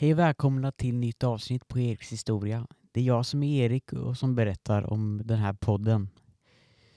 Hej 0.00 0.12
och 0.12 0.18
välkomna 0.18 0.72
till 0.72 0.94
nytt 0.94 1.24
avsnitt 1.24 1.68
på 1.68 1.78
Eriks 1.78 2.12
historia. 2.12 2.66
Det 2.92 3.00
är 3.00 3.04
jag 3.04 3.26
som 3.26 3.42
är 3.42 3.64
Erik 3.64 3.92
och 3.92 4.16
som 4.16 4.34
berättar 4.34 4.92
om 4.92 5.22
den 5.24 5.38
här 5.38 5.52
podden. 5.52 6.08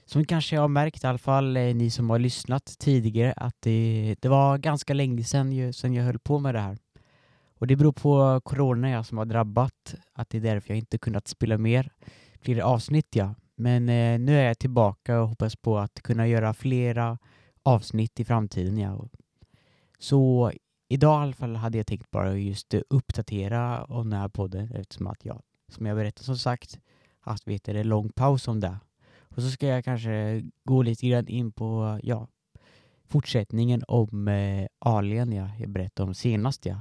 Som 0.06 0.26
kanske 0.26 0.58
har 0.58 0.68
märkt, 0.68 1.04
i 1.04 1.08
alla 1.08 1.18
fall 1.18 1.58
eh, 1.58 1.76
ni 1.76 1.90
som 1.90 2.10
har 2.10 2.20
lyssnat 2.20 2.66
tidigare, 2.80 3.34
att 3.34 3.56
det, 3.60 4.16
det 4.20 4.30
var 4.30 4.58
ganska 4.58 4.94
länge 4.94 5.24
sedan, 5.24 5.52
ju- 5.52 5.74
sedan 5.74 5.94
jag 5.94 6.04
höll 6.04 6.20
på 6.20 6.40
med 6.40 6.56
det 6.56 6.60
här. 6.60 6.78
Och 7.60 7.68
det 7.68 7.76
beror 7.76 7.92
på 7.92 8.42
corona 8.44 8.90
ja, 8.90 9.04
som 9.04 9.18
har 9.18 9.26
drabbat, 9.26 9.96
att 10.14 10.30
det 10.30 10.38
är 10.38 10.42
därför 10.42 10.70
jag 10.70 10.78
inte 10.78 10.98
kunnat 10.98 11.28
spela 11.28 11.58
mer, 11.58 11.92
fler 12.42 12.62
avsnitt 12.62 13.16
ja. 13.16 13.36
Men 13.56 13.90
eh, 13.90 14.20
nu 14.20 14.38
är 14.40 14.48
jag 14.48 14.60
tillbaka 14.60 15.22
och 15.22 15.28
hoppas 15.28 15.56
på 15.56 15.78
att 15.78 16.02
kunna 16.02 16.28
göra 16.28 16.54
flera 16.54 17.18
avsnitt 17.64 18.20
i 18.20 18.26
framtiden 18.26 18.78
ja. 18.78 19.08
Så 20.00 20.52
idag 20.92 21.22
i 21.22 21.24
alla 21.24 21.34
fall 21.34 21.56
hade 21.56 21.78
jag 21.78 21.88
tänkt 21.88 22.12
bara 22.12 22.38
just 22.38 22.74
eh, 22.74 22.82
uppdatera 22.90 23.86
om 23.86 24.10
den 24.10 24.20
här 24.20 24.30
podden 24.30 24.72
eftersom 24.72 25.08
att 25.08 25.26
jag, 25.26 25.42
som 25.70 25.86
jag 25.86 25.98
berättade 25.98 26.26
som 26.26 26.38
sagt, 26.38 26.80
haft 27.20 27.48
vet 27.48 27.64
det, 27.64 27.80
en 27.80 27.88
lång 27.88 28.10
paus 28.10 28.48
om 28.48 28.60
det. 28.60 28.80
Och 29.20 29.42
så 29.42 29.50
ska 29.50 29.68
jag 29.68 29.86
kanske 29.86 30.44
gå 30.64 30.82
lite 30.82 31.08
grann 31.08 31.28
in 31.28 31.52
på, 31.52 32.00
ja, 32.04 32.28
fortsättningen 33.06 33.84
om 33.88 34.28
eh, 34.28 34.68
Alien 34.80 35.32
ja, 35.32 35.50
jag 35.60 35.70
berättade 35.70 36.08
om 36.08 36.14
senast 36.14 36.66
ja. 36.66 36.80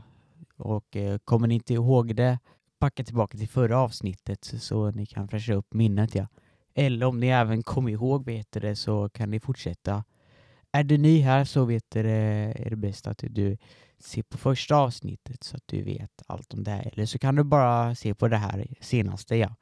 Och 0.56 0.96
eh, 0.96 1.18
kommer 1.18 1.48
ni 1.48 1.54
inte 1.54 1.74
ihåg 1.74 2.16
det, 2.16 2.38
backa 2.80 3.04
tillbaka 3.04 3.38
till 3.38 3.48
förra 3.48 3.78
avsnittet 3.78 4.44
så, 4.44 4.58
så 4.58 4.90
ni 4.90 5.06
kan 5.06 5.28
fräscha 5.28 5.54
upp 5.54 5.74
minnet 5.74 6.14
ja. 6.14 6.26
Eller 6.74 7.06
om 7.06 7.20
ni 7.20 7.28
även 7.28 7.62
kommer 7.62 7.90
ihåg 7.90 8.24
vet 8.24 8.52
det 8.52 8.76
så 8.76 9.08
kan 9.08 9.30
ni 9.30 9.40
fortsätta. 9.40 10.04
Är 10.72 10.84
du 10.84 10.98
ny 10.98 11.20
här 11.20 11.44
så 11.44 11.64
vet 11.64 11.84
du 11.88 12.02
det, 12.02 12.54
är 12.56 12.70
det 12.70 12.76
bäst 12.76 13.06
att 13.06 13.24
du 13.30 13.56
se 14.00 14.22
på 14.22 14.38
första 14.38 14.76
avsnittet 14.76 15.44
så 15.44 15.56
att 15.56 15.62
du 15.66 15.82
vet 15.82 16.22
allt 16.26 16.54
om 16.54 16.64
det 16.64 16.70
här. 16.70 16.90
Eller 16.92 17.06
så 17.06 17.18
kan 17.18 17.34
du 17.34 17.44
bara 17.44 17.94
se 17.94 18.14
på 18.14 18.28
det 18.28 18.36
här 18.36 18.66
senaste, 18.80 19.36
ja. 19.36 19.56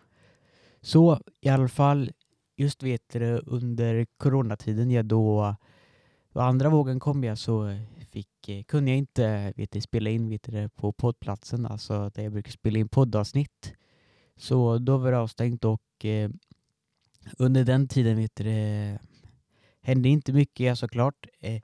Så 0.81 1.21
i 1.41 1.49
alla 1.49 1.69
fall, 1.69 2.11
just 2.57 2.83
vet 2.83 3.09
du 3.13 3.43
under 3.47 4.07
coronatiden, 4.17 4.91
ja 4.91 5.03
då, 5.03 5.57
då 6.33 6.41
andra 6.41 6.69
vågen 6.69 7.01
kom 7.01 7.25
jag 7.25 7.39
så 7.39 7.79
fick, 8.11 8.49
eh, 8.49 8.63
kunde 8.63 8.91
jag 8.91 8.99
inte 8.99 9.53
vet 9.57 9.71
du, 9.71 9.81
spela 9.81 10.11
in 10.11 10.29
vet 10.29 10.43
du, 10.43 10.69
på 10.69 10.93
poddplatsen, 10.93 11.67
alltså 11.67 12.11
där 12.15 12.23
jag 12.23 12.33
brukar 12.33 12.51
spela 12.51 12.79
in 12.79 12.89
poddavsnitt. 12.89 13.75
Så 14.37 14.79
då 14.79 14.97
var 14.97 15.13
det 15.13 15.19
avstängt 15.19 15.65
och 15.65 16.05
eh, 16.05 16.31
under 17.39 17.65
den 17.65 17.89
tiden 17.89 18.17
vet 18.17 18.37
du, 18.37 18.45
det 18.45 18.99
hände 19.81 20.09
inte 20.09 20.33
mycket 20.33 20.67
ja, 20.67 20.77
såklart. 20.77 21.27
Eh, 21.41 21.63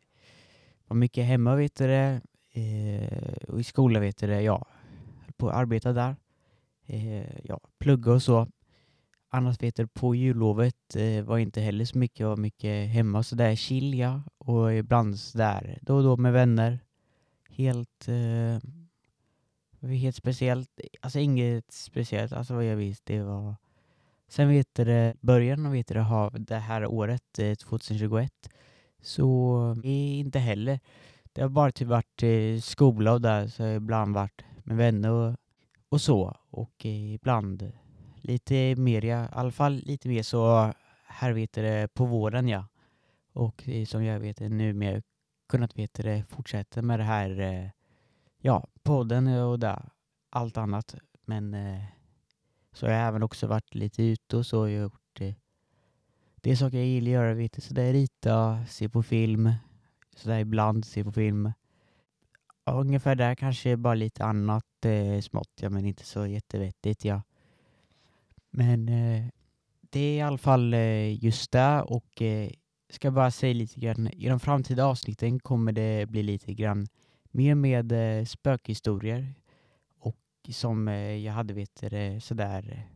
var 0.87 0.97
mycket 0.97 1.25
hemma 1.25 1.57
vet 1.57 1.77
du 1.77 1.87
det. 1.87 2.21
Eh, 2.57 3.49
och 3.49 3.61
i 3.61 3.65
skolan 3.65 4.03
vet 4.03 4.17
du 4.17 4.27
det, 4.27 4.43
ja, 4.43 4.67
höll 5.21 5.33
på 5.37 5.49
att 5.49 5.57
arbeta 5.57 5.93
där. 5.93 6.17
Eh, 6.87 7.45
ja, 7.45 7.61
plugga 7.79 8.13
och 8.13 8.23
så. 8.23 8.49
Annars 9.29 9.63
vet 9.63 9.77
du, 9.77 9.87
på 9.87 10.15
jullovet 10.15 10.97
eh, 10.97 11.25
var 11.25 11.39
inte 11.39 11.61
heller 11.61 11.85
så 11.85 11.99
mycket, 11.99 12.27
var 12.27 12.37
mycket 12.37 12.89
hemma 12.89 13.23
så 13.23 13.35
där 13.35 13.55
chill 13.57 13.95
ja. 13.99 14.23
Och 14.39 14.75
ibland 14.75 15.17
där 15.35 15.79
då 15.83 15.97
och 15.97 16.03
då 16.03 16.17
med 16.17 16.33
vänner. 16.33 16.79
Helt, 17.51 18.09
eh, 18.09 18.59
helt 19.89 20.17
speciellt, 20.17 20.81
alltså 21.01 21.19
inget 21.19 21.73
speciellt, 21.73 22.33
alltså 22.33 22.55
vad 22.55 22.65
jag 22.65 22.77
visste 22.77 23.13
det 23.13 23.23
var 23.23 23.55
Sen 24.29 24.49
vet 24.49 24.75
du 24.75 24.85
det, 24.85 25.15
början 25.21 25.73
vet 25.73 25.89
du 25.89 25.95
det, 25.95 26.05
av 26.05 26.41
det 26.41 26.57
här 26.57 26.87
året, 26.87 27.39
eh, 27.39 27.55
2021, 27.55 28.33
så 29.03 29.77
är 29.85 30.19
inte 30.19 30.39
heller 30.39 30.81
det 31.35 31.43
har 31.43 31.49
bara 31.49 31.73
typ 31.73 31.89
varit 31.89 32.23
eh, 32.23 32.61
skola 32.61 33.13
och 33.13 33.21
där, 33.21 33.47
så 33.47 33.63
har 33.63 33.69
jag 33.69 33.77
ibland 33.77 34.15
varit 34.15 34.43
med 34.65 34.77
vänner 34.77 35.11
och, 35.11 35.37
och 35.89 36.01
så. 36.01 36.37
Och 36.51 36.87
eh, 36.87 37.15
ibland 37.15 37.73
lite 38.17 38.75
mer, 38.77 39.05
ja, 39.05 39.25
i 39.25 39.29
alla 39.33 39.51
fall 39.51 39.75
lite 39.75 40.09
mer 40.09 40.23
så 40.23 40.73
här 41.05 41.33
vet 41.33 41.53
det, 41.53 41.95
på 41.95 42.05
våren 42.05 42.49
ja. 42.49 42.67
Och 43.33 43.69
eh, 43.69 43.85
som 43.85 44.05
jag 44.05 44.21
vet 44.21 44.41
nu 44.41 44.73
mer 44.73 45.03
kunnat 45.49 45.79
vet 45.79 45.95
det, 45.95 46.25
fortsätta 46.29 46.83
med 46.83 47.01
det 47.01 47.05
här, 47.05 47.41
eh, 47.41 47.71
ja, 48.39 48.67
podden 48.83 49.29
och 49.29 49.59
där, 49.59 49.89
allt 50.31 50.57
annat. 50.57 50.95
Men 51.25 51.57
så 52.73 52.87
har 52.87 52.93
jag 52.93 53.09
även 53.09 53.23
också 53.23 53.47
varit 53.47 53.75
lite 53.75 54.03
ute 54.03 54.37
och 54.37 54.47
så 54.47 54.61
har 54.61 54.69
jag 54.69 54.83
gjort 54.83 55.21
eh, 55.21 55.35
det 56.37 56.51
är 56.51 56.57
saker 56.57 56.77
jag 56.77 56.87
gillar 56.87 57.09
att 57.09 57.13
göra, 57.13 57.35
vet 57.35 57.53
du, 57.53 57.61
så 57.61 57.75
det 57.75 57.83
är 57.83 57.93
rita, 57.93 58.65
se 58.69 58.89
på 58.89 59.03
film, 59.03 59.53
sådär 60.17 60.39
ibland, 60.39 60.85
se 60.85 61.05
på 61.05 61.13
film. 61.13 61.53
Ja, 62.65 62.73
ungefär 62.73 63.15
där 63.15 63.35
kanske 63.35 63.77
bara 63.77 63.95
lite 63.95 64.25
annat 64.25 64.85
eh, 64.85 65.21
smått, 65.21 65.53
ja, 65.61 65.71
men 65.71 65.87
inte 65.87 66.05
så 66.05 66.27
jättevettigt. 66.27 67.05
Ja. 67.05 67.23
Men 68.51 68.89
eh, 68.89 69.25
det 69.81 70.01
är 70.01 70.17
i 70.17 70.21
alla 70.21 70.39
fall 70.39 70.75
eh, 70.75 71.25
just 71.25 71.53
det 71.53 71.83
och 71.83 72.23
eh, 72.23 72.51
ska 72.91 73.11
bara 73.11 73.31
säga 73.31 73.55
lite 73.55 73.81
grann, 73.81 74.09
i 74.09 74.29
de 74.29 74.41
framtida 74.41 74.87
avsnitten 74.87 75.41
kommer 75.41 75.73
det 75.73 76.07
bli 76.09 76.23
lite 76.23 76.55
grann 76.55 76.87
mer 77.31 77.55
med 77.55 77.93
eh, 77.93 78.25
spökhistorier 78.25 79.35
och 79.99 80.17
som 80.49 80.89
eh, 80.89 81.17
jag 81.17 81.33
hade 81.33 81.55
vet 81.55 81.81
du, 81.81 81.89
det, 81.89 82.21
sådär 82.25 82.73
eh, 82.73 82.95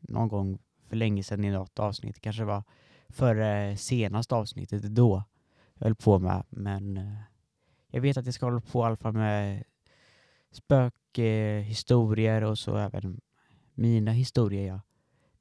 någon 0.00 0.28
gång 0.28 0.58
för 0.88 0.96
länge 0.96 1.22
sedan 1.22 1.44
i 1.44 1.50
något 1.50 1.78
avsnitt, 1.78 2.20
kanske 2.20 2.44
var 2.44 2.62
före 3.08 3.70
eh, 3.70 3.76
senaste 3.76 4.34
avsnittet 4.34 4.82
då 4.82 5.24
jag 5.78 5.86
höll 5.86 5.94
på 5.94 6.18
med. 6.18 6.44
Men 6.50 6.96
eh, 6.96 7.18
jag 7.88 8.00
vet 8.00 8.16
att 8.16 8.24
jag 8.24 8.34
ska 8.34 8.46
hålla 8.46 8.60
på 8.60 8.82
i 8.82 8.82
alla 8.82 8.96
fall 8.96 9.12
med 9.12 9.64
spökhistorier 10.50 12.42
eh, 12.42 12.48
och 12.48 12.58
så 12.58 12.76
även 12.76 13.20
mina 13.74 14.10
historier. 14.10 14.66
Ja. 14.66 14.80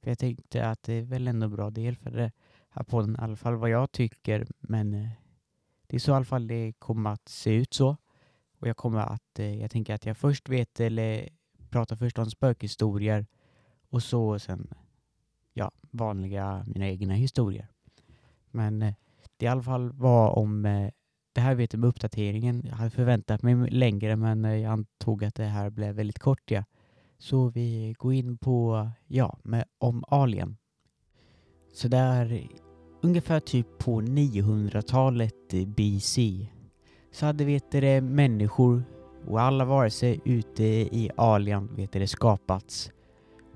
För 0.01 0.11
jag 0.11 0.19
tänkte 0.19 0.69
att 0.69 0.83
det 0.83 0.93
är 0.93 1.01
väl 1.01 1.27
ändå 1.27 1.47
bra 1.47 1.69
del 1.69 1.95
för 1.95 2.11
det 2.11 2.31
här 2.69 2.83
podden, 2.83 3.15
i 3.15 3.19
alla 3.19 3.35
fall 3.35 3.55
vad 3.55 3.69
jag 3.69 3.91
tycker. 3.91 4.47
Men 4.59 4.93
eh, 4.93 5.09
det 5.87 5.95
är 5.95 5.99
så 5.99 6.11
i 6.11 6.15
alla 6.15 6.25
fall 6.25 6.47
det 6.47 6.73
kommer 6.79 7.09
att 7.09 7.29
se 7.29 7.53
ut 7.53 7.73
så. 7.73 7.97
Och 8.59 8.67
jag 8.67 8.77
kommer 8.77 8.99
att, 8.99 9.39
jag 9.59 9.71
tänker 9.71 9.93
att 9.93 10.05
jag 10.05 10.17
först 10.17 10.49
vet 10.49 10.79
eller 10.79 11.29
pratar 11.69 11.95
först 11.95 12.17
om 12.17 12.25
spökhistorier 12.25 13.25
och 13.89 14.03
så 14.03 14.39
sen 14.39 14.73
ja, 15.53 15.71
vanliga 15.81 16.65
mina 16.67 16.87
egna 16.87 17.13
historier. 17.13 17.67
Men 18.51 18.81
eh, 18.81 18.93
det 19.37 19.45
i 19.45 19.47
alla 19.47 19.63
fall 19.63 19.91
var 19.91 20.29
om 20.37 20.65
eh, 20.65 20.89
det 21.33 21.41
här 21.41 21.55
vet 21.55 21.73
jag 21.73 21.79
med 21.79 21.87
uppdateringen. 21.87 22.61
Jag 22.65 22.75
hade 22.75 22.89
förväntat 22.89 23.43
mig 23.43 23.55
längre 23.69 24.15
men 24.15 24.45
eh, 24.45 24.55
jag 24.55 24.71
antog 24.71 25.23
att 25.23 25.35
det 25.35 25.43
här 25.43 25.69
blev 25.69 25.95
väldigt 25.95 26.19
kort. 26.19 26.51
Ja. 26.51 26.63
Så 27.17 27.49
vi 27.49 27.95
går 27.97 28.13
in 28.13 28.37
på, 28.37 28.89
ja, 29.07 29.37
med, 29.43 29.65
om 29.77 30.03
Alien. 30.07 30.57
Så 31.73 31.87
där 31.87 32.47
ungefär 33.01 33.39
typ 33.39 33.77
på 33.77 34.01
900-talet 34.01 35.53
BC 35.67 36.47
så 37.11 37.25
hade 37.25 37.45
vet 37.45 37.71
du, 37.71 37.81
det, 37.81 38.01
människor 38.01 38.83
och 39.27 39.41
alla 39.41 39.65
varelser 39.65 40.19
ute 40.25 40.63
i 40.63 41.09
Alien 41.15 41.75
vet 41.75 41.91
du, 41.91 41.99
det, 41.99 42.07
skapats. 42.07 42.91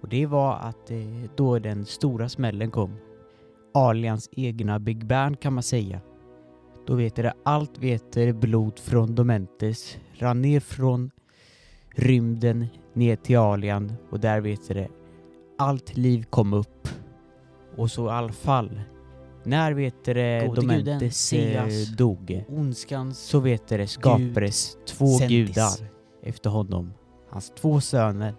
Och 0.02 0.09
det 0.09 0.25
var 0.25 0.56
att 0.56 0.91
eh, 0.91 0.97
då 1.36 1.59
den 1.59 1.86
stora 1.86 2.30
smällen 2.30 2.72
kom 2.72 2.97
aliens 3.74 4.30
egna 4.32 4.80
Big 4.80 5.06
Bang 5.06 5.40
kan 5.40 5.54
man 5.54 5.64
säga. 5.64 6.02
Då 6.88 6.96
vet 6.96 7.16
det 7.16 7.34
allt 7.44 7.78
vet 7.78 8.12
det 8.12 8.34
blod 8.34 8.80
från 8.80 9.16
Domentes 9.16 9.98
rann 10.14 10.42
ner 10.42 10.59
från 10.59 11.12
rymden 11.96 12.66
ner 12.94 13.16
till 13.16 13.38
Alien 13.38 13.94
och 14.09 14.20
där 14.20 14.42
vet 14.42 14.68
det 14.68 14.88
allt 15.58 15.98
liv 15.98 16.24
kom 16.30 16.54
upp. 16.54 16.88
Och 17.78 17.91
så 17.91 18.08
i 18.08 18.09
alla 18.09 18.32
fall 18.32 18.82
när 19.44 19.73
vet 19.73 20.06
det 20.06 20.40
guden, 20.41 20.56
Domentes 20.56 21.34
eh, 21.34 21.68
dog 21.97 22.46
Ondskans 22.50 23.20
så 23.20 23.40
vet 23.40 23.68
det 23.68 23.88
skapades 23.88 24.78
två 24.88 25.08
Sentis. 25.08 25.47
gudar 25.47 25.90
efter 26.23 26.50
honom. 26.50 26.94
Hans 27.29 27.52
två 27.56 27.82
söner 27.82 28.35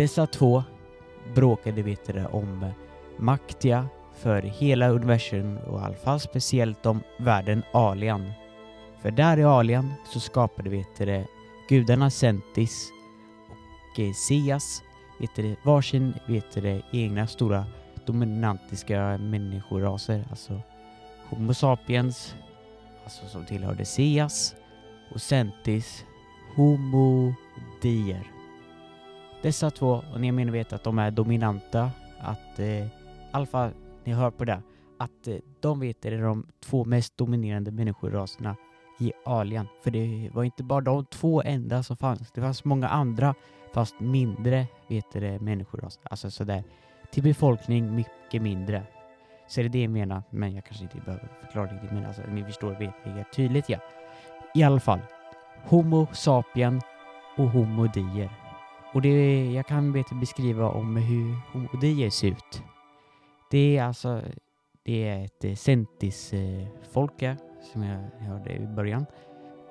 Dessa 0.00 0.26
två 0.26 0.64
bråkade 1.34 1.82
vet 1.82 2.08
om 2.32 2.66
Maktia 3.16 3.88
för 4.14 4.42
hela 4.42 4.88
universum 4.88 5.58
och 5.58 5.80
i 5.80 5.82
alla 5.82 5.94
fall 5.94 6.20
speciellt 6.20 6.86
om 6.86 7.00
världen 7.18 7.62
Alien. 7.72 8.32
För 9.02 9.10
där 9.10 9.38
i 9.38 9.44
Alien 9.44 9.92
så 10.06 10.20
skapade 10.20 10.70
vet 10.70 11.00
gudarna 11.68 12.10
Sentis 12.10 12.90
och 13.92 14.00
eh, 14.00 14.12
Seas 14.12 14.82
varsin 15.62 16.14
vet 16.26 16.56
egna 16.92 17.26
stora 17.26 17.64
dominantiska 18.06 19.18
människoraser, 19.18 20.24
alltså 20.30 20.60
Homo 21.28 21.54
sapiens, 21.54 22.34
alltså 23.04 23.26
som 23.26 23.46
tillhörde 23.46 23.84
Seas 23.84 24.54
och 25.14 25.20
Sentis, 25.20 26.04
Homo 26.56 27.34
dier. 27.82 28.39
Dessa 29.42 29.70
två, 29.70 30.02
och 30.12 30.20
ni 30.20 30.32
menar 30.32 30.52
vet 30.52 30.72
att 30.72 30.84
de 30.84 30.98
är 30.98 31.10
dominanta, 31.10 31.90
att 32.18 32.58
eh, 32.58 32.86
alfa, 33.30 33.70
ni 34.04 34.12
hör 34.12 34.30
på 34.30 34.44
det, 34.44 34.62
att 34.98 35.28
eh, 35.28 35.36
de 35.60 35.80
vet 35.80 36.04
är 36.04 36.22
de 36.22 36.46
två 36.60 36.84
mest 36.84 37.16
dominerande 37.16 37.70
människoraserna 37.70 38.56
i 38.98 39.12
alien. 39.24 39.66
För 39.82 39.90
det 39.90 40.30
var 40.32 40.44
inte 40.44 40.62
bara 40.62 40.80
de 40.80 41.04
två 41.04 41.42
enda 41.42 41.82
som 41.82 41.96
fanns. 41.96 42.32
Det 42.32 42.40
fanns 42.40 42.64
många 42.64 42.88
andra 42.88 43.34
fast 43.74 44.00
mindre 44.00 44.66
vet 44.88 45.12
det, 45.12 45.40
människoraser. 45.40 46.02
Alltså 46.10 46.30
sådär 46.30 46.64
till 47.10 47.22
befolkning 47.22 47.94
mycket 47.94 48.42
mindre. 48.42 48.82
Så 49.48 49.60
är 49.60 49.64
det 49.64 49.70
det 49.70 49.82
jag 49.82 49.90
menar, 49.90 50.22
men 50.30 50.54
jag 50.54 50.64
kanske 50.64 50.84
inte 50.84 50.96
behöver 50.96 51.28
förklara 51.40 51.66
riktigt, 51.66 51.92
men 51.92 52.06
alltså 52.06 52.22
ni 52.28 52.44
förstår 52.44 52.70
vet 52.78 52.94
det 53.04 53.24
tydligt 53.32 53.68
ja. 53.68 53.78
I 54.54 54.62
alla 54.62 54.80
fall, 54.80 55.00
Homo 55.64 56.06
sapien 56.12 56.80
och 57.36 57.50
Homo 57.50 57.86
dier. 57.86 58.49
Och 58.92 59.02
det, 59.02 59.44
jag 59.52 59.66
kan 59.66 59.92
vet, 59.92 60.20
beskriva 60.20 60.68
om 60.68 60.96
hur 60.96 61.36
homodier 61.52 62.10
ser 62.10 62.28
ut. 62.28 62.62
Det 63.50 63.76
är 63.76 63.84
alltså 63.84 64.22
det 64.82 65.08
är 65.08 65.24
ett 65.24 65.44
eh, 65.44 65.54
centisfolke 65.54 67.26
eh, 67.26 67.36
som 67.72 67.82
jag 67.82 68.10
hörde 68.26 68.52
i 68.52 68.66
början. 68.66 69.06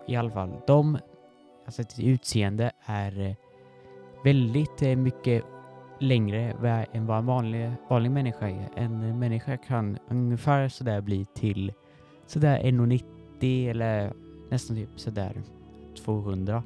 I 0.07 0.15
alla 0.15 0.31
fall, 0.31 0.61
de, 0.67 0.97
alltså 1.65 1.81
ett 1.81 1.99
utseende 1.99 2.71
är 2.85 3.19
eh, 3.19 3.35
väldigt 4.23 4.97
mycket 4.97 5.43
längre 5.99 6.39
än 6.93 7.05
vad 7.05 7.19
en 7.19 7.25
vanlig, 7.25 7.71
vanlig 7.89 8.11
människa 8.11 8.49
är. 8.49 8.69
En 8.75 9.19
människa 9.19 9.57
kan 9.57 9.97
ungefär 10.09 10.69
sådär 10.69 11.01
bli 11.01 11.25
till 11.25 11.73
sådär 12.25 12.59
1,90 12.59 13.69
eller 13.69 14.13
nästan 14.49 14.75
typ 14.75 14.99
sådär 14.99 15.41
200. 16.03 16.63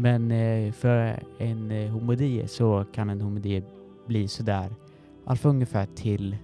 Men 0.00 0.30
eh, 0.30 0.72
för 0.72 1.22
en 1.38 1.70
eh, 1.70 1.90
homodie 1.90 2.48
så 2.48 2.84
kan 2.92 3.10
en 3.10 3.20
homodie 3.20 3.62
bli 4.06 4.28
sådär, 4.28 4.74
alltså 5.24 5.48
ungefär 5.48 5.86
till 5.86 6.36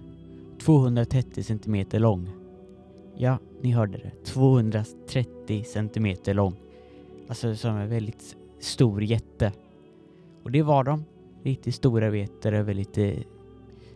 230 0.61 1.43
centimeter 1.43 1.99
lång. 1.99 2.29
Ja, 3.15 3.37
ni 3.61 3.71
hörde 3.71 3.97
det. 3.97 4.11
230 4.25 5.63
centimeter 5.63 6.33
lång. 6.33 6.55
Alltså 7.27 7.55
som 7.55 7.75
en 7.75 7.89
väldigt 7.89 8.35
stor 8.59 9.03
jätte. 9.03 9.51
Och 10.43 10.51
det 10.51 10.61
var 10.61 10.83
de. 10.83 11.03
Riktigt 11.43 11.75
stora 11.75 12.09
vetare, 12.09 12.63
väldigt 12.63 12.97
eh, 12.97 13.17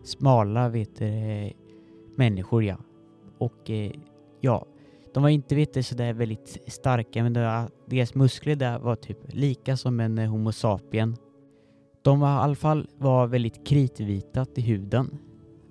smala 0.04 0.70
vetare, 0.70 1.46
eh, 1.46 1.52
människor 2.16 2.64
ja. 2.64 2.78
Och 3.38 3.70
eh, 3.70 3.92
ja, 4.40 4.66
de 5.14 5.24
var 5.24 5.30
inte 5.30 5.56
vet 5.56 5.86
sådär 5.86 6.14
väldigt 6.14 6.58
starka 6.68 7.24
men 7.24 7.34
deras 7.86 8.16
muskler 8.16 8.56
där 8.56 8.80
var 8.80 8.96
typ 8.96 9.18
lika 9.34 9.78
som 9.78 10.00
en 10.00 10.18
eh, 10.18 10.30
Homo 10.30 10.52
sapien. 10.52 11.16
De 12.02 12.20
var 12.20 12.28
i 12.28 12.40
alla 12.40 12.56
fall 12.56 12.88
var 12.98 13.28
väldigt 13.28 13.68
kritvita 13.68 14.46
till 14.46 14.64
huden 14.64 15.20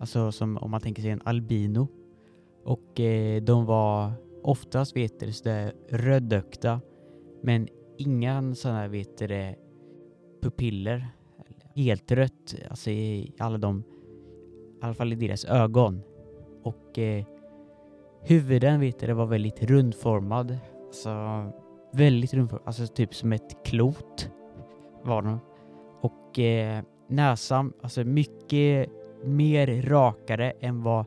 Alltså 0.00 0.32
som 0.32 0.56
om 0.56 0.70
man 0.70 0.80
tänker 0.80 1.02
sig 1.02 1.10
en 1.10 1.22
albino. 1.24 1.88
Och 2.64 3.00
eh, 3.00 3.42
de 3.42 3.66
var 3.66 4.12
oftast 4.42 4.96
vet 4.96 5.20
du, 5.20 5.32
sådär 5.32 5.72
rödökta 5.88 6.80
men 7.42 7.68
inga 7.96 8.54
sådana 8.54 8.88
vet 8.88 9.18
du, 9.18 9.54
pupiller. 10.42 11.08
Helt 11.74 12.12
rött, 12.12 12.54
alltså 12.70 12.90
i 12.90 13.32
alla 13.38 13.58
de, 13.58 13.82
i 14.82 14.84
alla 14.84 14.94
fall 14.94 15.12
i 15.12 15.16
deras 15.16 15.44
ögon. 15.44 16.02
Och 16.62 16.98
eh, 16.98 17.24
huvuden 18.22 18.80
vet 18.80 19.02
jag, 19.02 19.14
var 19.14 19.26
väldigt 19.26 19.62
rundformad. 19.62 20.58
Alltså 20.86 21.10
väldigt 21.92 22.34
rundformad, 22.34 22.66
alltså 22.66 22.86
typ 22.86 23.14
som 23.14 23.32
ett 23.32 23.64
klot 23.64 24.30
var 25.02 25.22
de. 25.22 25.40
Och 26.00 26.38
eh, 26.38 26.82
näsan, 27.08 27.72
alltså 27.82 28.04
mycket 28.04 28.90
mer 29.24 29.82
rakare 29.82 30.52
än 30.60 30.82
vad 30.82 31.04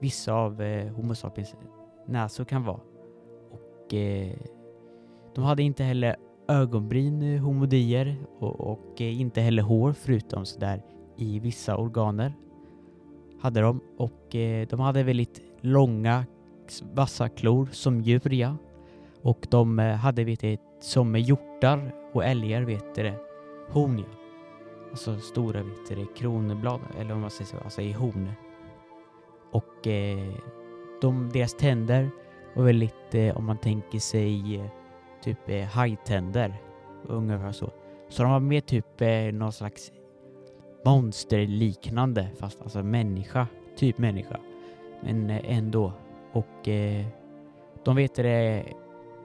vissa 0.00 0.32
av 0.32 0.62
eh, 0.62 0.92
Homo 0.92 1.14
sapiens 1.14 1.54
näsor 2.06 2.44
kan 2.44 2.64
vara. 2.64 2.80
Och 3.50 3.94
eh, 3.94 4.36
de 5.34 5.44
hade 5.44 5.62
inte 5.62 5.84
heller 5.84 6.16
ögonbryn, 6.48 7.22
eh, 7.22 7.42
homodier, 7.42 8.16
och, 8.38 8.60
och 8.60 9.00
eh, 9.00 9.20
inte 9.20 9.40
heller 9.40 9.62
hår 9.62 9.92
förutom 9.92 10.44
sådär 10.44 10.82
i 11.16 11.38
vissa 11.38 11.76
organer. 11.76 12.32
Hade 13.40 13.60
de. 13.60 13.80
Och 13.96 14.34
eh, 14.34 14.66
de 14.68 14.80
hade 14.80 15.02
väldigt 15.02 15.40
långa 15.60 16.24
vassa 16.94 17.28
klor 17.28 17.68
som 17.72 18.00
djur, 18.00 18.32
ja. 18.32 18.56
Och 19.22 19.46
de 19.50 19.78
eh, 19.78 19.94
hade, 19.94 20.24
vet 20.24 20.40
du, 20.40 20.56
som 20.80 21.16
hjortar 21.16 21.94
och 22.12 22.24
älgar, 22.24 22.62
vet 22.62 22.94
du, 22.94 23.12
horn, 23.68 23.98
ja. 23.98 24.04
Alltså 24.90 25.18
stora 25.18 25.62
vet 25.62 25.88
du, 25.88 26.06
kronblad, 26.06 26.80
eller 27.00 27.14
om 27.14 27.20
man 27.20 27.30
säger 27.30 27.50
så, 27.50 27.56
alltså 27.58 27.82
i 27.82 27.92
horn. 27.92 28.32
Och 29.50 29.86
eh, 29.86 30.34
de, 31.00 31.30
deras 31.32 31.54
tänder 31.54 32.10
var 32.54 32.64
väldigt, 32.64 33.14
eh, 33.14 33.36
om 33.36 33.46
man 33.46 33.58
tänker 33.58 33.98
sig 33.98 34.56
eh, 34.56 34.66
typ 35.22 35.38
eh, 35.46 35.64
hajtänder, 35.64 36.62
ungefär 37.02 37.52
så. 37.52 37.70
Så 38.08 38.22
de 38.22 38.32
var 38.32 38.40
mer 38.40 38.60
typ 38.60 39.00
eh, 39.00 39.32
någon 39.32 39.52
slags 39.52 39.92
monsterliknande, 40.84 42.28
fast 42.38 42.62
alltså 42.62 42.82
människa, 42.82 43.46
typ 43.76 43.98
människa. 43.98 44.40
Men 45.02 45.30
eh, 45.30 45.56
ändå. 45.58 45.92
Och 46.32 46.68
eh, 46.68 47.06
de 47.84 47.96
vet 47.96 48.14
det, 48.14 48.64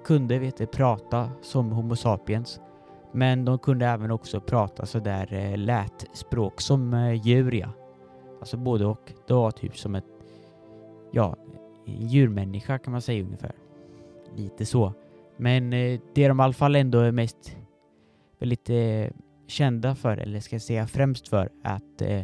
kunde 0.03 0.39
vet 0.39 0.57
det, 0.57 0.67
prata 0.67 1.31
som 1.41 1.71
Homo 1.71 1.95
sapiens 1.95 2.61
men 3.11 3.45
de 3.45 3.59
kunde 3.59 3.85
även 3.85 4.11
också 4.11 4.41
prata 4.41 4.85
sådär 4.85 5.33
eh, 5.33 5.57
lätspråk 5.57 6.61
som 6.61 6.93
eh, 6.93 7.13
djur 7.13 7.51
ja. 7.51 7.69
Alltså 8.39 8.57
både 8.57 8.85
och. 8.85 9.13
Det 9.27 9.33
var 9.33 9.51
typ 9.51 9.77
som 9.77 9.95
ett, 9.95 10.05
ja, 11.11 11.35
en 11.85 12.07
djurmänniska 12.07 12.77
kan 12.77 12.91
man 12.91 13.01
säga 13.01 13.23
ungefär. 13.23 13.55
Lite 14.35 14.65
så. 14.65 14.93
Men 15.37 15.73
eh, 15.73 15.99
det 16.13 16.27
de 16.27 16.39
i 16.39 16.43
alla 16.43 16.53
fall 16.53 16.75
ändå 16.75 16.99
är 16.99 17.11
mest 17.11 17.57
väldigt 18.39 18.69
eh, 18.69 19.07
kända 19.47 19.95
för, 19.95 20.17
eller 20.17 20.39
ska 20.39 20.55
jag 20.55 20.61
säga 20.61 20.87
främst 20.87 21.27
för, 21.27 21.49
att 21.63 22.01
eh, 22.01 22.23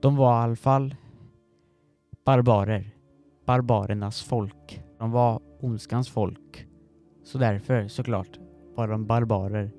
de 0.00 0.16
var 0.16 0.40
i 0.40 0.44
alla 0.44 0.56
fall 0.56 0.94
barbarer. 2.24 2.93
Barbarernas 3.44 4.22
folk. 4.22 4.82
De 4.98 5.10
var 5.10 5.40
ondskans 5.60 6.08
folk. 6.08 6.66
Så 7.24 7.38
därför 7.38 7.88
såklart 7.88 8.38
var 8.74 8.88
de 8.88 9.06
barbarer 9.06 9.70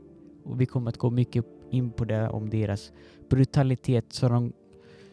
och 0.44 0.62
vi 0.62 0.66
kommer 0.66 0.90
att 0.90 0.98
gå 0.98 1.10
mycket 1.10 1.46
in 1.70 1.92
på 1.92 2.06
det 2.06 2.30
om 2.30 2.50
deras 2.50 2.92
brutalitet 3.30 4.14
som 4.14 4.32
de 4.32 4.54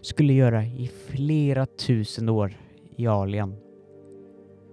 skulle 0.00 0.32
göra 0.32 0.64
i 0.64 0.88
flera 0.88 1.66
tusen 1.66 2.28
år 2.28 2.56
i 2.96 3.06
Alien. 3.06 3.54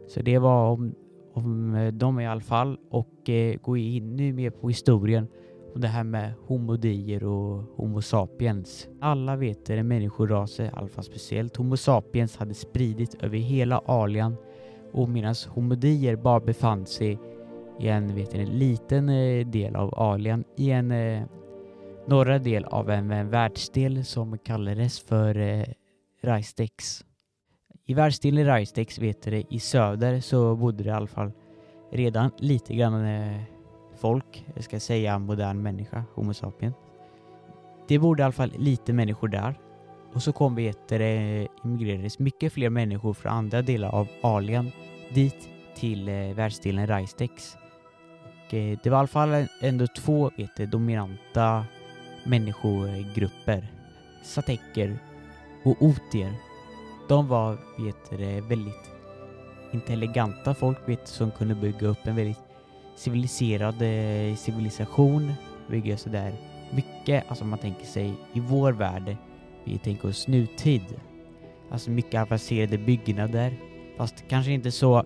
Så 0.07 0.21
det 0.21 0.38
var 0.38 0.71
om, 0.71 0.95
om 1.33 1.75
eh, 1.75 1.93
dem 1.93 2.19
i 2.19 2.27
alla 2.27 2.41
fall 2.41 2.77
och 2.89 3.29
eh, 3.29 3.55
gå 3.62 3.77
in 3.77 4.15
nu 4.15 4.33
mer 4.33 4.50
på 4.50 4.67
historien 4.67 5.27
och 5.73 5.79
det 5.79 5.88
här 5.88 6.03
med 6.03 6.33
homodier 6.47 7.23
och 7.23 7.63
Homo 7.75 8.01
sapiens. 8.01 8.88
Alla 9.01 9.35
vet 9.35 9.65
det, 9.65 9.83
människoraser, 9.83 10.65
i 10.65 10.71
alla 10.73 10.88
fall 10.88 11.03
speciellt 11.03 11.57
Homo 11.57 11.77
sapiens, 11.77 12.38
hade 12.38 12.53
spridit 12.53 13.23
över 13.23 13.38
hela 13.38 13.81
Alien 13.85 14.35
och 14.91 15.09
medan 15.09 15.35
homodier 15.49 16.15
bara 16.15 16.39
befann 16.39 16.85
sig 16.85 17.19
i 17.79 17.88
en, 17.88 18.15
vet 18.15 18.33
ni, 18.33 18.45
liten 18.45 19.09
eh, 19.09 19.47
del 19.47 19.75
av 19.75 19.99
Alien 19.99 20.43
i 20.57 20.71
en 20.71 20.91
eh, 20.91 21.23
norra 22.07 22.39
del 22.39 22.65
av 22.65 22.89
en, 22.89 23.11
en 23.11 23.29
världsdel 23.29 24.05
som 24.05 24.38
kallades 24.38 24.99
för 24.99 25.38
eh, 25.38 25.65
Rajstex. 26.21 27.05
I 27.85 27.93
världsdelen 27.93 28.45
Rajstex, 28.45 28.99
vet 28.99 29.25
ni, 29.25 29.45
i 29.49 29.59
söder 29.59 30.19
så 30.19 30.55
bodde 30.55 30.83
det 30.83 30.89
i 30.89 30.93
alla 30.93 31.07
fall 31.07 31.31
redan 31.91 32.31
lite 32.38 32.75
grann 32.75 33.05
eh, 33.05 33.41
folk, 34.00 34.46
jag 34.56 34.63
ska 34.63 34.79
säga 34.79 35.20
modern 35.20 35.62
människa, 35.62 36.03
Homo 36.15 36.34
sapien. 36.34 36.74
Det 37.88 38.00
bodde 38.00 38.22
i 38.22 38.24
alla 38.24 38.32
fall 38.32 38.53
lite 38.58 38.94
människor 38.94 39.27
där. 39.27 39.60
Och 40.13 40.24
så 40.24 40.32
kom, 40.32 40.56
vet 40.56 40.88
det, 40.88 41.48
immigrerades 41.63 42.20
mycket 42.20 42.53
fler 42.53 42.70
människor 42.70 43.13
från 43.13 43.32
andra 43.32 43.62
delar 43.62 43.89
av 43.89 44.08
Alien 44.22 44.72
dit 45.13 45.50
till 45.75 46.08
eh, 46.08 46.13
världsdelen 46.13 46.88
Rajstex. 46.88 47.58
Eh, 48.50 48.79
det 48.84 48.89
var 48.89 48.98
i 48.98 49.00
alla 49.00 49.08
fall 49.08 49.48
ändå 49.62 49.88
två 49.88 50.32
vet 50.38 50.60
eh, 50.60 50.70
dominanta 50.70 51.65
människogrupper. 52.24 53.68
Sateker 54.24 55.00
och 55.63 55.82
otier. 55.82 56.34
De 57.10 57.27
var 57.27 57.58
vet 57.77 58.12
väldigt 58.50 58.91
intelligenta 59.72 60.53
folk 60.53 60.77
vet, 60.89 61.08
som 61.08 61.32
kunde 61.32 61.56
bygga 61.56 61.88
upp 61.88 62.08
en 62.08 62.15
väldigt 62.15 62.49
civiliserad 63.00 63.82
eh, 63.82 64.36
civilisation. 64.36 65.34
bygger 65.68 65.98
sådär 65.98 66.34
mycket, 66.72 67.24
alltså 67.27 67.46
man 67.46 67.60
tänker 67.60 67.86
sig 67.86 68.13
i 68.34 68.39
vår 68.39 68.72
värld, 68.72 69.15
vi 69.63 69.77
tänker 69.77 70.10
oss 70.10 70.27
nutid. 70.27 70.82
Alltså 71.72 71.91
mycket 71.91 72.22
avancerade 72.22 72.77
byggnader. 72.77 73.53
Fast 73.98 74.24
kanske 74.27 74.51
inte 74.51 74.72
så 74.72 75.06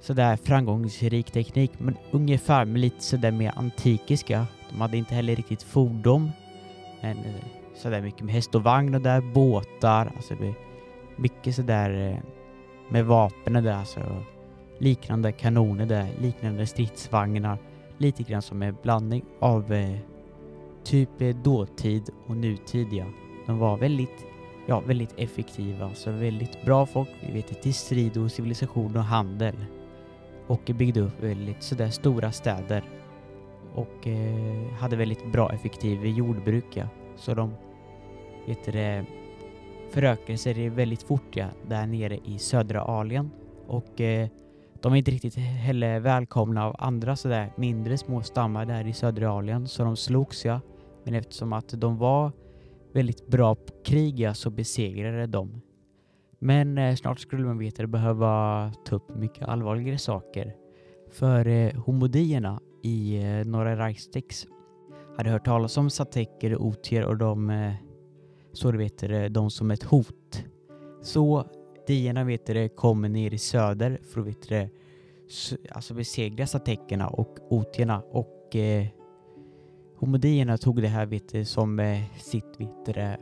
sådär 0.00 0.36
framgångsrik 0.36 1.30
teknik, 1.30 1.72
men 1.78 1.96
ungefär 2.10 2.64
med 2.64 2.80
lite 2.80 3.02
sådär 3.02 3.30
mer 3.30 3.52
antikiska. 3.56 4.46
De 4.70 4.80
hade 4.80 4.96
inte 4.96 5.14
heller 5.14 5.36
riktigt 5.36 5.62
fordon, 5.62 6.30
men 7.00 7.18
eh, 7.18 7.44
sådär 7.74 8.00
mycket 8.00 8.22
med 8.22 8.34
häst 8.34 8.54
och 8.54 8.62
vagn 8.62 8.94
och 8.94 9.00
där, 9.00 9.20
båtar, 9.20 10.12
alltså 10.16 10.34
mycket 11.16 11.54
sådär 11.54 12.10
eh, 12.10 12.18
med 12.88 13.06
vapen 13.06 13.56
och 13.56 13.62
där, 13.62 13.74
alltså 13.74 14.00
liknande 14.78 15.32
kanoner 15.32 15.86
där, 15.86 16.08
liknande 16.20 16.66
stridsvagnar, 16.66 17.58
lite 17.98 18.22
grann 18.22 18.42
som 18.42 18.62
en 18.62 18.76
blandning 18.82 19.24
av 19.40 19.72
eh, 19.72 19.98
typ 20.84 21.22
eh, 21.22 21.36
dåtid 21.36 22.10
och 22.26 22.36
nutid 22.36 22.92
ja. 22.92 23.04
De 23.46 23.58
var 23.58 23.76
väldigt, 23.76 24.26
ja, 24.66 24.80
väldigt 24.80 25.14
effektiva, 25.16 25.84
alltså 25.86 26.10
väldigt 26.10 26.64
bra 26.64 26.86
folk, 26.86 27.08
vi 27.26 27.32
vet 27.32 27.62
till 27.62 27.74
strid 27.74 28.16
och 28.16 28.32
civilisation 28.32 28.96
och 28.96 29.04
handel. 29.04 29.54
Och 30.46 30.70
byggde 30.74 31.00
upp 31.00 31.22
väldigt 31.22 31.62
sådär 31.62 31.90
stora 31.90 32.32
städer. 32.32 32.84
Och 33.74 34.06
eh, 34.06 34.72
hade 34.72 34.96
väldigt 34.96 35.32
bra 35.32 35.52
effektiv 35.52 36.06
jordbruk 36.06 36.64
ja. 36.74 36.84
Så 37.16 37.34
de, 37.34 37.54
vet 38.46 38.64
det, 38.64 39.04
förökade 39.90 40.38
sig 40.38 40.68
väldigt 40.68 41.02
fort 41.02 41.36
ja, 41.36 41.46
där 41.68 41.86
nere 41.86 42.18
i 42.24 42.38
södra 42.38 42.80
Alien. 42.80 43.30
Och 43.66 44.00
eh, 44.00 44.28
de 44.82 44.92
är 44.92 44.96
inte 44.96 45.10
riktigt 45.10 45.36
heller 45.36 46.00
välkomna 46.00 46.66
av 46.66 46.76
andra 46.78 47.16
sådär 47.16 47.52
mindre 47.56 47.98
små 47.98 48.22
stammar 48.22 48.66
där 48.66 48.86
i 48.86 48.92
södra 48.92 49.30
Alien, 49.30 49.68
så 49.68 49.84
de 49.84 49.96
slogs 49.96 50.44
ja. 50.44 50.60
Men 51.04 51.14
eftersom 51.14 51.52
att 51.52 51.68
de 51.68 51.98
var 51.98 52.32
väldigt 52.92 53.26
bra 53.26 53.54
på 53.54 53.72
krig 53.84 54.20
ja, 54.20 54.34
så 54.34 54.50
besegrade 54.50 55.26
de. 55.26 55.62
Men 56.38 56.78
eh, 56.78 56.94
snart 56.94 57.20
skulle 57.20 57.44
man 57.44 57.58
veta 57.58 57.86
behöva 57.86 58.72
ta 58.84 58.96
upp 58.96 59.16
mycket 59.16 59.48
allvarligare 59.48 59.98
saker. 59.98 60.54
För 61.10 61.46
eh, 61.46 61.74
homodierna 61.74 62.60
i 62.82 63.16
eh, 63.16 63.46
norra 63.46 63.86
Reichstex 63.86 64.46
hade 65.16 65.30
hört 65.30 65.44
talas 65.44 65.76
om 65.76 65.90
sateker 65.90 66.54
och 66.54 66.66
otier 66.66 67.04
och 67.04 67.16
de 67.16 67.50
eh, 67.50 67.72
så 68.52 68.70
det 68.70 68.78
vet 68.78 69.34
de 69.34 69.50
som 69.50 69.70
ett 69.70 69.82
hot. 69.82 70.44
Så 71.02 71.44
dierna 71.88 72.24
vet 72.24 72.46
det, 72.46 72.68
kommer 72.68 73.08
ner 73.08 73.34
i 73.34 73.38
söder 73.38 74.00
för 74.02 74.20
att 74.20 74.26
vet 74.26 74.48
det, 74.48 74.70
alltså 75.70 75.94
besegra 75.94 76.46
satekerna 76.46 77.08
och 77.08 77.38
otierna 77.50 78.02
och 78.10 78.56
eh, 78.56 78.86
homodierna 79.96 80.58
tog 80.58 80.82
det 80.82 80.88
här 80.88 81.06
vet 81.06 81.28
det, 81.28 81.44
som 81.44 81.80
eh, 81.80 82.02
sitt 82.18 82.60
vet 82.60 82.86
det, 82.86 83.18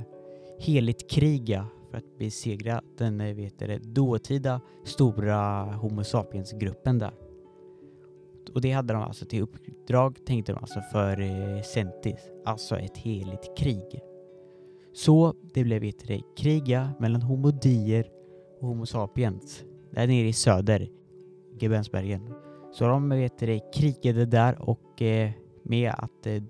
heligt 0.58 1.10
kriga 1.10 1.66
för 1.90 1.98
att 1.98 2.18
besegra 2.18 2.82
den 2.98 3.20
eh, 3.20 3.34
vet 3.34 3.58
det, 3.58 3.78
dåtida 3.78 4.60
stora 4.84 5.64
Homo 5.64 6.04
sapiens-gruppen 6.04 6.98
där. 6.98 7.14
Och 8.54 8.60
det 8.60 8.72
hade 8.72 8.94
de 8.94 9.02
alltså 9.02 9.26
till 9.26 9.42
uppdrag, 9.42 10.18
tänkte 10.26 10.52
de 10.52 10.58
alltså, 10.58 10.80
för 10.92 11.20
eh, 11.20 11.62
Sentis, 11.62 12.30
alltså 12.44 12.78
ett 12.78 12.98
heligt 12.98 13.58
krig. 13.58 14.00
Så 14.94 15.34
det 15.54 15.64
blev 15.64 15.84
ett 15.84 16.04
kriga 16.36 16.92
mellan 16.98 17.22
homodier 17.22 18.15
och 18.60 18.68
Homo 18.68 18.86
sapiens 18.86 19.64
där 19.90 20.06
nere 20.06 20.28
i 20.28 20.32
söder, 20.32 20.88
Gebensbergen. 21.58 22.34
Så 22.72 22.84
de 22.84 23.08
vet 23.08 23.38
det, 23.38 23.60
krigade 23.74 24.26
där 24.26 24.68
och 24.68 25.02
eh, 25.02 25.30
med 25.62 25.90
att 25.90 26.26
eh, 26.26 26.42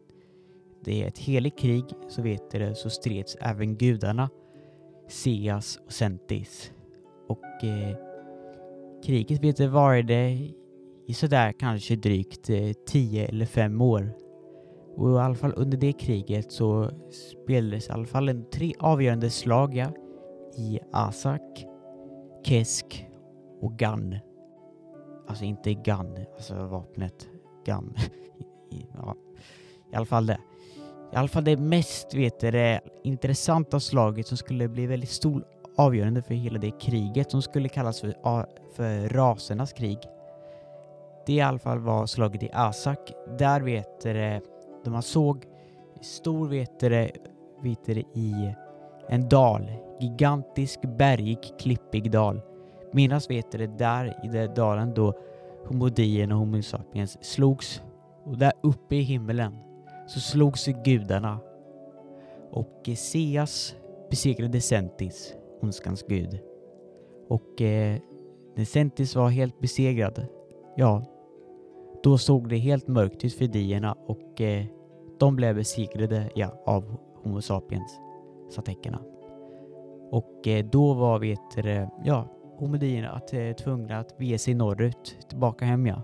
det 0.84 1.02
är 1.02 1.08
ett 1.08 1.18
heligt 1.18 1.58
krig 1.58 1.84
så 2.08 2.22
vet 2.22 2.50
det 2.50 2.74
så 2.74 2.90
streds 2.90 3.36
även 3.40 3.76
gudarna 3.76 4.30
Seas 5.08 5.80
och 5.86 5.92
Sentis. 5.92 6.72
Och 7.28 7.64
eh, 7.64 7.96
kriget 9.04 9.44
vet 9.44 9.56
det, 9.56 9.68
varade 9.68 10.38
i 11.06 11.14
sådär 11.14 11.52
kanske 11.52 11.96
drygt 11.96 12.50
eh, 12.50 12.72
10 12.86 13.26
eller 13.26 13.46
5 13.46 13.80
år. 13.80 14.10
Och 14.96 15.10
i 15.10 15.18
alla 15.18 15.34
fall 15.34 15.52
under 15.56 15.78
det 15.78 15.92
kriget 15.92 16.52
så 16.52 16.90
spelades 17.10 17.88
i 17.88 17.92
alla 17.92 18.06
fall 18.06 18.28
en 18.28 18.44
tre 18.50 18.74
avgörande 18.78 19.30
slag 19.30 19.86
i 20.58 20.78
Asak, 20.92 21.66
Kesk 22.46 23.08
och 23.60 23.78
Gun. 23.78 24.18
Alltså 25.28 25.44
inte 25.44 25.74
Gun, 25.74 26.26
alltså 26.34 26.54
vapnet 26.54 27.28
Gun. 27.64 27.94
ja, 28.94 29.14
I 29.92 29.96
alla 29.96 30.06
fall 30.06 30.26
det. 30.26 30.38
I 31.12 31.16
alla 31.16 31.28
fall 31.28 31.44
det 31.44 31.56
mest 31.56 32.14
vet 32.14 32.40
det, 32.40 32.80
intressanta 33.04 33.80
slaget 33.80 34.26
som 34.26 34.36
skulle 34.36 34.68
bli 34.68 34.86
väldigt 34.86 35.10
stor 35.10 35.44
avgörande 35.76 36.22
för 36.22 36.34
hela 36.34 36.58
det 36.58 36.70
kriget 36.70 37.30
som 37.30 37.42
skulle 37.42 37.68
kallas 37.68 38.00
för, 38.00 38.14
för 38.72 39.08
rasernas 39.08 39.72
krig. 39.72 39.98
Det 41.26 41.32
i 41.32 41.40
alla 41.40 41.58
fall 41.58 41.78
var 41.78 42.06
slaget 42.06 42.42
i 42.42 42.50
Asak. 42.52 43.12
Där 43.38 43.60
vet 43.60 44.00
det, 44.00 44.40
de 44.84 44.90
man 44.90 45.02
såg 45.02 45.44
stor 46.00 46.48
vetere, 46.48 47.10
vetere 47.62 48.00
i 48.00 48.54
en 49.08 49.28
dal, 49.28 49.70
gigantisk 50.00 50.80
bergig 50.82 51.38
klippig 51.58 52.10
dal. 52.10 52.40
Menas 52.92 53.30
vet 53.30 53.50
det 53.50 53.66
där 53.66 54.24
i 54.24 54.28
den 54.28 54.54
dalen 54.54 54.94
då 54.94 55.14
homodien 55.66 56.32
och 56.32 56.38
homo 56.38 56.62
sapiens 56.62 57.24
slogs 57.24 57.82
och 58.24 58.38
där 58.38 58.52
uppe 58.62 58.96
i 58.96 59.00
himmelen 59.00 59.56
så 60.06 60.20
slogs 60.20 60.66
gudarna 60.84 61.38
och 62.50 62.88
eh, 62.88 62.94
Seas 62.94 63.76
besegrade 64.10 64.60
Sentis, 64.60 65.34
ondskans 65.62 66.04
gud. 66.08 66.38
Och 67.28 67.62
eh, 67.62 67.98
när 68.56 68.64
Sentis 68.64 69.16
var 69.16 69.28
helt 69.28 69.60
besegrad, 69.60 70.26
ja, 70.76 71.02
då 72.02 72.18
såg 72.18 72.48
det 72.48 72.56
helt 72.56 72.88
mörkt 72.88 73.24
ut 73.24 73.34
för 73.34 73.46
dierna 73.46 73.92
och 74.06 74.40
eh, 74.40 74.64
de 75.18 75.36
blev 75.36 75.54
besegrade 75.54 76.30
ja, 76.34 76.62
av 76.66 76.96
Homo 77.22 77.40
sapiens, 77.40 78.00
satekerna. 78.50 79.15
Och 80.10 80.48
eh, 80.48 80.64
då 80.64 80.94
var 80.94 81.18
vet 81.18 81.40
du, 81.56 81.70
eh, 81.70 81.88
ja, 82.04 82.28
homodierna 82.58 83.10
att, 83.10 83.32
eh, 83.32 83.52
tvungna 83.52 83.98
att 83.98 84.18
bege 84.18 84.38
sig 84.38 84.54
norrut, 84.54 85.16
tillbaka 85.28 85.64
hem 85.64 85.86
ja. 85.86 86.02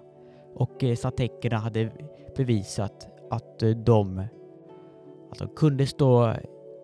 Och 0.54 0.84
satekerna 0.98 1.56
hade 1.56 1.90
bevisat 2.36 3.08
att 3.30 3.58
de, 3.76 4.24
att 5.30 5.38
de 5.38 5.48
kunde 5.48 5.86
stå 5.86 6.34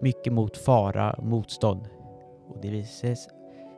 mycket 0.00 0.32
mot 0.32 0.56
fara 0.56 1.12
och 1.12 1.24
motstånd. 1.24 1.88
Och 2.48 2.56
det 2.62 2.70
visade 2.70 3.16
sig 3.16 3.32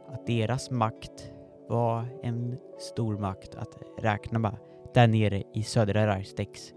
att 0.08 0.26
deras 0.26 0.70
makt 0.70 1.32
var 1.68 2.04
en 2.22 2.58
stor 2.78 3.18
makt 3.18 3.54
att 3.54 3.78
räkna 3.98 4.38
med 4.38 4.56
där 4.94 5.06
nere 5.06 5.42
i 5.54 5.62
södra 5.62 6.06
Reichstex. 6.06 6.74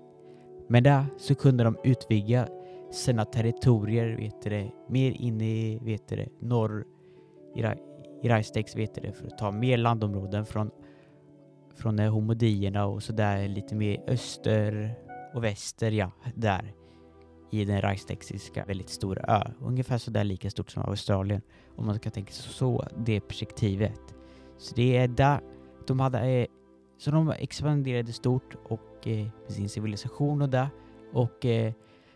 Men 0.67 0.83
där 0.83 1.05
så 1.17 1.35
kunde 1.35 1.63
de 1.63 1.77
utvidga 1.83 2.47
sina 2.93 3.25
territorier, 3.25 4.17
vet 4.17 4.41
det, 4.41 4.71
mer 4.89 5.11
in 5.11 5.41
i, 5.41 5.79
vet 5.81 6.07
det, 6.07 6.27
norr 6.39 6.85
i, 7.55 7.59
i 8.23 8.27
vet 8.75 8.95
det, 8.95 9.13
för 9.13 9.27
att 9.27 9.37
ta 9.37 9.51
mer 9.51 9.77
landområden 9.77 10.45
från, 10.45 10.71
från 11.75 11.99
homodierna 11.99 12.85
och 12.85 13.03
sådär 13.03 13.47
lite 13.47 13.75
mer 13.75 14.03
öster 14.07 14.95
och 15.33 15.43
väster, 15.43 15.91
ja, 15.91 16.11
där 16.35 16.73
i 17.51 17.65
den 17.65 17.81
Reichstexiska 17.81 18.65
väldigt 18.65 18.89
stora 18.89 19.21
ö. 19.21 19.51
Ungefär 19.61 19.97
sådär 19.97 20.23
lika 20.23 20.49
stort 20.49 20.71
som 20.71 20.83
Australien 20.83 21.41
om 21.75 21.85
man 21.85 21.95
ska 21.95 22.09
tänka 22.09 22.31
så, 22.33 22.85
det 22.97 23.19
perspektivet. 23.19 24.15
Så 24.57 24.75
det 24.75 24.97
är 24.97 25.07
där 25.07 25.39
de 25.87 25.99
hade, 25.99 26.19
eh, 26.19 26.47
så 26.97 27.11
de 27.11 27.29
expanderade 27.29 28.13
stort 28.13 28.55
och 28.63 29.07
med 29.07 29.29
sin 29.47 29.69
civilisation 29.69 30.41
och 30.41 30.49
där 30.49 30.67
och 31.13 31.45
eh, 31.45 31.73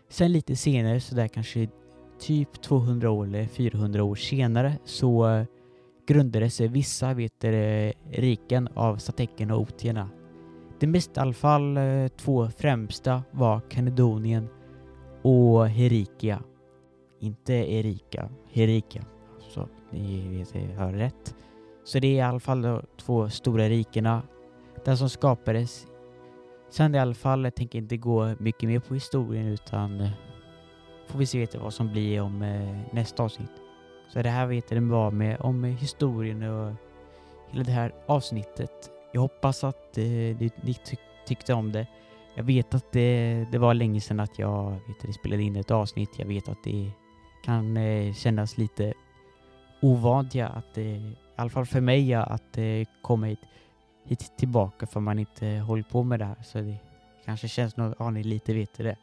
sen 0.08 0.32
lite 0.32 0.56
senare, 0.56 1.00
så 1.00 1.14
där 1.14 1.28
kanske 1.28 1.68
typ 2.20 2.62
200 2.62 3.10
år 3.10 3.26
eller 3.26 3.46
400 3.46 4.04
år 4.04 4.14
senare 4.14 4.72
så 4.84 5.28
eh, 5.28 5.44
grundades 6.06 6.60
vissa 6.60 7.14
vet 7.14 7.40
du, 7.40 7.48
eh, 7.48 7.92
riken 8.10 8.68
av 8.74 8.96
satekerna 8.96 9.54
och 9.54 9.60
otierna 9.60 10.10
det 10.80 10.86
mest 10.86 11.16
i 11.16 11.20
alla 11.20 11.32
fall 11.32 11.76
eh, 11.76 12.08
två 12.08 12.48
främsta 12.48 13.22
var 13.30 13.60
Kanedonien 13.60 14.48
och 15.22 15.68
Herikia. 15.68 16.42
Inte 17.20 17.54
Erika, 17.54 18.28
Herikia. 18.50 19.04
Så 19.48 19.68
ni 19.90 20.38
vet, 20.38 20.54
jag 20.54 20.84
hör 20.84 20.92
rätt. 20.92 21.34
Så 21.84 21.98
det 21.98 22.06
är 22.06 22.14
i 22.14 22.20
alla 22.20 22.40
fall 22.40 22.62
de 22.62 22.82
två 22.96 23.30
stora 23.30 23.68
rikena. 23.68 24.22
Den 24.84 24.98
som 24.98 25.08
skapades. 25.08 25.86
Sen 26.70 26.94
i 26.94 26.98
alla 26.98 27.14
fall, 27.14 27.44
jag 27.44 27.54
tänker 27.54 27.78
inte 27.78 27.96
gå 27.96 28.34
mycket 28.38 28.68
mer 28.68 28.80
på 28.80 28.94
historien 28.94 29.46
utan 29.46 30.00
eh, 30.00 30.10
får 31.06 31.18
vi 31.18 31.26
se 31.26 31.38
vet, 31.38 31.54
vad 31.54 31.74
som 31.74 31.92
blir 31.92 32.20
om 32.20 32.42
eh, 32.42 32.78
nästa 32.92 33.22
avsnitt. 33.22 33.52
Så 34.08 34.22
det 34.22 34.28
här 34.28 34.46
vet 34.46 34.70
jag 34.70 34.80
var 34.80 35.10
med 35.10 35.40
om 35.40 35.64
eh, 35.64 35.70
historien 35.70 36.42
och 36.42 36.74
hela 37.50 37.64
det 37.64 37.72
här 37.72 37.94
avsnittet 38.06 38.90
jag 39.12 39.20
hoppas 39.20 39.64
att 39.64 39.98
eh, 39.98 40.04
ni 40.62 40.74
tyck 40.84 41.00
tyckte 41.26 41.54
om 41.54 41.72
det. 41.72 41.86
Jag 42.34 42.44
vet 42.44 42.74
att 42.74 42.92
det, 42.92 43.46
det 43.52 43.58
var 43.58 43.74
länge 43.74 44.00
sedan 44.00 44.20
att 44.20 44.38
jag 44.38 44.70
vet, 44.70 45.00
det 45.06 45.12
spelade 45.12 45.42
in 45.42 45.56
ett 45.56 45.70
avsnitt. 45.70 46.18
Jag 46.18 46.26
vet 46.26 46.48
att 46.48 46.64
det 46.64 46.90
kan 47.44 47.76
eh, 47.76 48.14
kännas 48.14 48.58
lite 48.58 48.94
ovant, 49.82 50.34
ja, 50.34 50.46
att, 50.46 50.78
eh, 50.78 50.84
i 50.84 51.16
alla 51.36 51.50
fall 51.50 51.66
för 51.66 51.80
mig, 51.80 52.10
ja, 52.10 52.22
att 52.22 52.58
eh, 52.58 52.84
komma 53.02 53.26
hit, 53.26 53.40
hit 54.08 54.32
tillbaka 54.36 54.86
för 54.86 55.00
man 55.00 55.18
inte 55.18 55.46
håller 55.46 55.82
på 55.82 56.02
med 56.02 56.18
det 56.18 56.24
här. 56.24 56.42
Så 56.42 56.58
det 56.58 56.78
kanske 57.24 57.48
känns 57.48 57.76
något 57.76 58.00
aning 58.00 58.22
lite, 58.22 58.54
vet 58.54 58.74
det, 58.76 58.96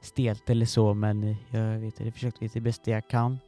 stelt 0.00 0.50
eller 0.50 0.66
så, 0.66 0.94
men 0.94 1.36
jag 1.50 1.78
vet 1.78 1.96
det, 1.96 2.22
jag 2.22 2.32
lite 2.40 2.58
det 2.58 2.60
bästa 2.60 2.90
jag 2.90 3.08
kan. 3.08 3.38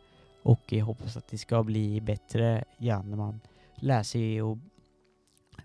Och 0.43 0.73
jag 0.73 0.85
hoppas 0.85 1.17
att 1.17 1.29
det 1.29 1.39
ska 1.39 1.63
bli 1.63 2.01
bättre 2.01 2.65
igen 2.79 3.11
när 3.11 3.17
man 3.17 3.41
lär 3.75 4.03
sig 4.03 4.43
och 4.43 4.59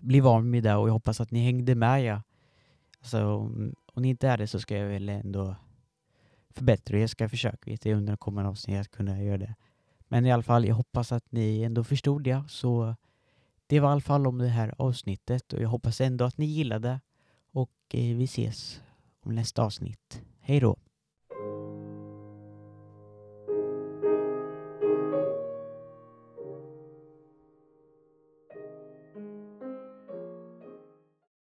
blir 0.00 0.22
van 0.22 0.50
med 0.50 0.62
det 0.62 0.74
och 0.74 0.88
jag 0.88 0.92
hoppas 0.92 1.20
att 1.20 1.30
ni 1.30 1.44
hängde 1.44 1.74
med. 1.74 2.04
Ja. 2.04 2.22
Alltså, 2.98 3.26
om, 3.26 3.74
om 3.94 4.02
ni 4.02 4.08
inte 4.08 4.28
är 4.28 4.38
det 4.38 4.46
så 4.46 4.60
ska 4.60 4.76
jag 4.76 4.88
väl 4.88 5.08
ändå 5.08 5.56
förbättra 6.54 6.98
Jag 6.98 7.10
ska 7.10 7.28
försöka 7.28 7.70
vet 7.70 7.84
jag, 7.84 7.96
under 7.96 8.16
kommande 8.16 8.50
avsnitt 8.50 8.80
att 8.80 8.90
kunna 8.90 9.22
göra 9.22 9.38
det. 9.38 9.54
Men 10.08 10.26
i 10.26 10.32
alla 10.32 10.42
fall, 10.42 10.66
jag 10.66 10.74
hoppas 10.74 11.12
att 11.12 11.32
ni 11.32 11.62
ändå 11.62 11.84
förstod 11.84 12.22
det. 12.22 12.44
Så 12.48 12.96
det 13.72 13.80
var 13.80 13.88
i 13.88 13.92
alla 13.92 14.00
fall 14.00 14.26
om 14.26 14.38
det 14.38 14.48
här 14.48 14.74
avsnittet 14.78 15.52
och 15.52 15.62
jag 15.62 15.68
hoppas 15.68 16.00
ändå 16.00 16.24
att 16.24 16.38
ni 16.38 16.46
gillade 16.46 17.00
och 17.52 17.70
eh, 17.90 18.16
vi 18.16 18.24
ses 18.24 18.80
om 19.20 19.34
nästa 19.34 19.62
avsnitt. 19.62 20.22
Hej 20.40 20.60
då! 20.60 20.76